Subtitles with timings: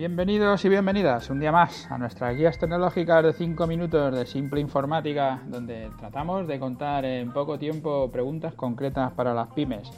[0.00, 4.58] Bienvenidos y bienvenidas un día más a nuestras guías tecnológicas de 5 minutos de simple
[4.58, 9.92] informática, donde tratamos de contar en poco tiempo preguntas concretas para las pymes.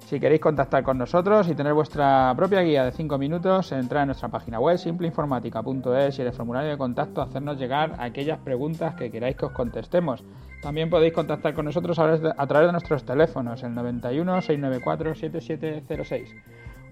[0.00, 4.08] Si queréis contactar con nosotros y tener vuestra propia guía de 5 minutos, entrad en
[4.08, 9.10] nuestra página web simpleinformática.es y en el formulario de contacto hacernos llegar aquellas preguntas que
[9.10, 10.22] queráis que os contestemos.
[10.60, 16.34] También podéis contactar con nosotros a través de nuestros teléfonos, el 91 694 7706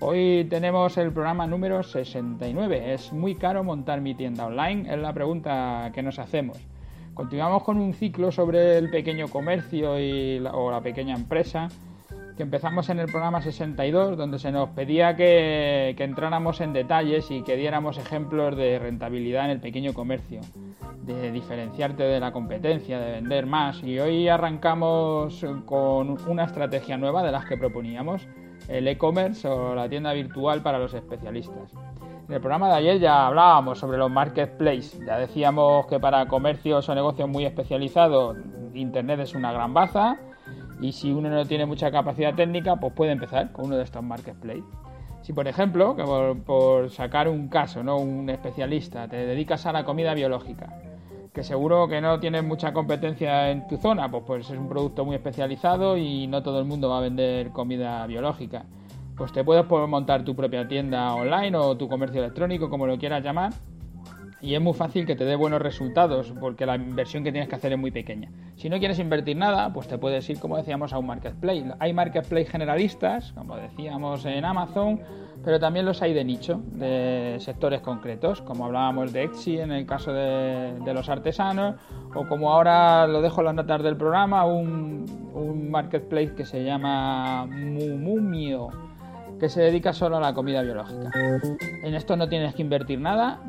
[0.06, 2.92] Hoy tenemos el programa número 69.
[2.92, 4.92] ¿Es muy caro montar mi tienda online?
[4.92, 6.58] Es la pregunta que nos hacemos.
[7.14, 11.68] Continuamos con un ciclo sobre el pequeño comercio y o la pequeña empresa
[12.36, 17.30] que empezamos en el programa 62, donde se nos pedía que, que, entráramos en detalles
[17.30, 20.42] y que diéramos ejemplos de rentabilidad en el pequeño comercio,
[21.02, 23.82] de diferenciarte de la competencia, de vender más.
[23.82, 28.26] Y hoy arrancamos con una estrategia nueva de las que proponíamos,
[28.68, 31.73] el e-commerce o la tienda virtual para los especialistas.
[32.29, 34.98] En el programa de ayer ya hablábamos sobre los marketplaces.
[35.07, 38.37] Ya decíamos que para comercios o negocios muy especializados,
[38.73, 40.16] Internet es una gran baza.
[40.80, 44.02] Y si uno no tiene mucha capacidad técnica, pues puede empezar con uno de estos
[44.02, 44.65] marketplaces.
[45.23, 45.96] Si, por ejemplo,
[46.45, 47.96] por, sacar un caso, ¿no?
[47.96, 50.68] un especialista, te dedicas a la comida biológica,
[51.35, 55.04] que seguro que no tienes mucha competencia en tu zona, pues, pues es un producto
[55.04, 58.65] muy especializado y no todo el mundo va a vender comida biológica.
[59.16, 63.24] Pues te puedes montar tu propia tienda online o tu comercio electrónico, como lo quieras
[63.24, 63.52] llamar,
[64.44, 67.54] y es muy fácil que te dé buenos resultados porque la inversión que tienes que
[67.54, 68.31] hacer es muy pequeña.
[68.56, 71.64] Si no quieres invertir nada, pues te puedes ir, como decíamos, a un marketplace.
[71.78, 75.00] Hay marketplace generalistas, como decíamos en Amazon,
[75.42, 79.86] pero también los hay de nicho, de sectores concretos, como hablábamos de Etsy en el
[79.86, 81.76] caso de, los artesanos,
[82.14, 86.62] o como ahora lo dejo en las notas del programa, un, un marketplace que se
[86.62, 88.69] llama Mumumio
[89.38, 91.10] que se dedica solo a la comida biológica.
[91.82, 93.41] En esto no tienes que invertir nada,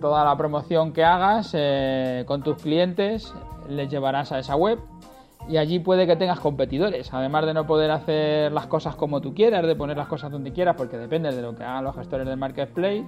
[0.00, 3.32] toda la promoción que hagas eh, con tus clientes
[3.68, 4.78] les llevarás a esa web
[5.48, 9.34] y allí puede que tengas competidores, además de no poder hacer las cosas como tú
[9.34, 12.26] quieras, de poner las cosas donde quieras, porque depende de lo que hagan los gestores
[12.26, 13.04] del marketplace,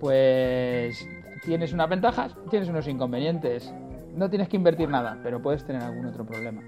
[0.00, 1.06] pues
[1.44, 3.72] tienes unas ventajas, tienes unos inconvenientes.
[4.14, 6.62] No tienes que invertir nada, pero puedes tener algún otro problema.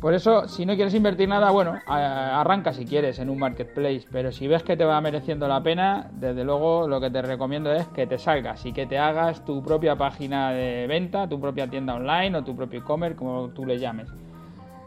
[0.00, 4.32] Por eso, si no quieres invertir nada, bueno, arranca si quieres en un marketplace, pero
[4.32, 7.86] si ves que te va mereciendo la pena, desde luego lo que te recomiendo es
[7.86, 11.94] que te salgas y que te hagas tu propia página de venta, tu propia tienda
[11.94, 14.12] online o tu propio e-commerce, como tú le llames.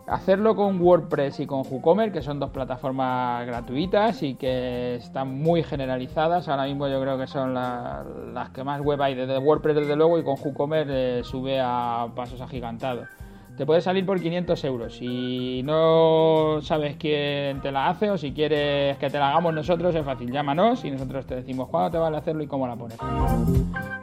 [0.08, 5.64] Hacerlo con WordPress y con WooCommerce, que son dos plataformas gratuitas y que están muy
[5.64, 6.48] generalizadas.
[6.48, 10.20] Ahora mismo yo creo que son las que más web hay desde WordPress, desde luego,
[10.20, 13.08] y con WooCommerce eh, sube a pasos agigantados
[13.58, 14.96] te puede salir por 500 euros.
[14.96, 19.96] Si no sabes quién te la hace o si quieres que te la hagamos nosotros,
[19.96, 22.98] es fácil, llámanos y nosotros te decimos cuándo te vale hacerlo y cómo la pones.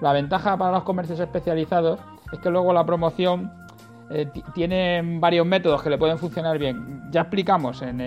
[0.00, 2.00] La ventaja para los comercios especializados
[2.32, 3.52] es que luego la promoción
[4.10, 7.02] eh, tiene varios métodos que le pueden funcionar bien.
[7.10, 8.00] Ya explicamos en,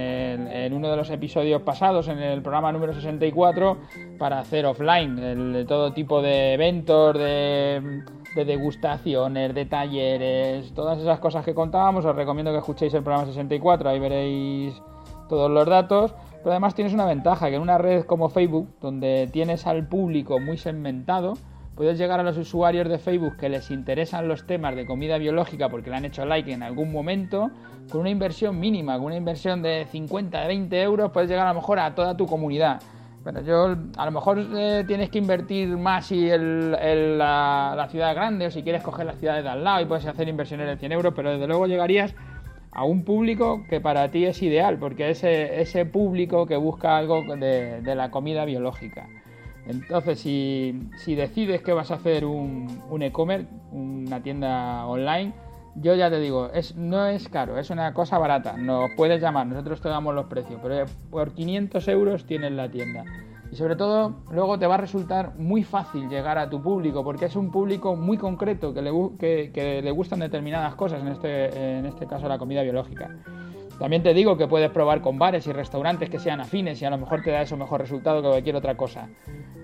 [0.74, 3.78] uno de los episodios pasados, en el programa número 64,
[4.18, 11.56] para hacer offline todo tipo de eventos, de degustaciones, de talleres, todas esas cosas que
[11.56, 12.06] contábamos.
[12.06, 14.82] Os recomiendo que escuchéis el programa 64, ahí veréis
[15.30, 16.14] todos los datos.
[16.46, 20.40] Pero además tienes una ventaja, que en una red como Facebook, donde tienes al público
[20.40, 21.34] muy segmentado,
[21.76, 25.70] puedes llegar a los usuarios de Facebook que les interesan los temas de comida biológica
[25.70, 27.52] porque le han hecho like en algún momento,
[27.92, 31.54] con una inversión mínima, con una inversión de 50, de 20 euros, puedes llegar a
[31.54, 32.82] lo mejor a toda tu comunidad.
[33.26, 38.46] Bueno, yo a lo mejor eh, tienes que invertir más si la, ciudad es grande
[38.46, 40.92] o si quieres coger las ciudades de al lado y puedes hacer inversiones de 100
[40.92, 42.14] euros, pero desde luego llegarías
[42.72, 47.24] a un público que para ti es ideal, porque es ese público que busca algo
[47.36, 49.08] de, la comida biológica.
[49.68, 55.34] Entonces, si, decides que vas a hacer un, e-commerce, una tienda online,
[55.76, 58.56] yo ya te digo, no es caro, es una cosa barata.
[58.58, 63.04] Nos puedes llamar, nosotros te damos los precios, pero por 500 euros tienes la tienda.
[63.52, 67.26] Y sobre todo, luego te va a resultar muy fácil llegar a tu público, porque
[67.26, 71.86] es un público muy concreto que le, que, le gustan determinadas cosas, en este, en
[71.86, 73.16] este caso la comida biológica.
[73.80, 76.90] También te digo que puedes probar con bares y restaurantes que sean afines y a
[76.90, 79.10] lo mejor te da eso mejor resultado que cualquier otra cosa.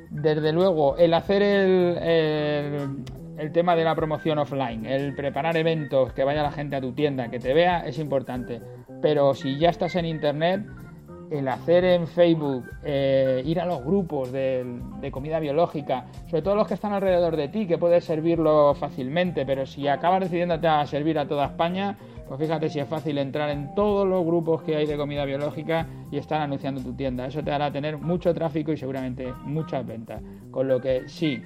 [0.10, 3.06] Desde luego, el hacer el,
[3.38, 6.92] el tema de la promoción offline, el preparar eventos, que vaya la gente a tu
[6.92, 8.62] tienda, que te vea, es importante.
[9.02, 10.62] Pero si ya estás en internet,
[11.32, 16.68] el hacer en Facebook, eh, ir a los grupos de, comida biológica, sobre todo los
[16.68, 21.18] que están alrededor de ti, que puedes servirlo fácilmente, pero si acabas decidiéndote a servir
[21.18, 21.98] a toda España,
[22.28, 25.88] pues fíjate si es fácil entrar en todos los grupos que hay de comida biológica
[26.12, 27.26] y estar anunciando tu tienda.
[27.26, 30.22] Eso te hará tener mucho tráfico y seguramente muchas ventas.
[30.50, 31.42] Con lo que sí,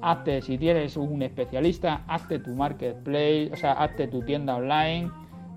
[0.00, 5.10] hazte, si tienes un especialista, hazte tu marketplace, o sea, hazte tu tienda online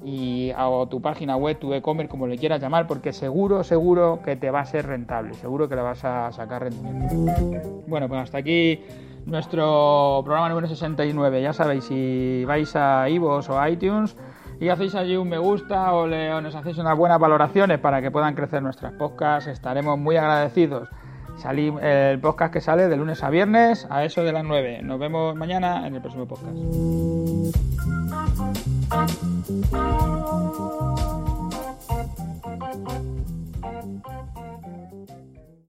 [0.04, 4.36] y o tu página web, tu e-commerce, como le quieras llamar, porque seguro, seguro que
[4.36, 7.84] te va a ser rentable, seguro que le vas a sacar rendimiento.
[7.88, 8.82] Bueno, pues hasta aquí
[9.26, 11.42] nuestro programa número 69.
[11.42, 14.16] Ya sabéis, si vais a iVoox o iTunes
[14.60, 18.12] y hacéis allí un me gusta o, o nos hacéis unas buenas valoraciones para que
[18.12, 20.90] puedan crecer nuestras podcasts, estaremos muy agradecidos.
[21.38, 24.82] Salí, el podcast que sale de lunes a viernes a eso de las 9.
[24.84, 26.54] Nos vemos mañana en el próximo podcast.
[29.10, 30.79] Thank you.